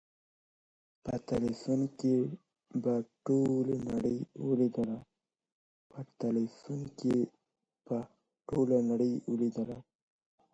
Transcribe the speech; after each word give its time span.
په 1.03 1.13
ټلویزیون 1.27 1.81
کي 1.99 2.15
په 2.83 2.93
ټولي 8.53 8.79
نړۍ 8.89 9.19
ولیدله 9.27 9.77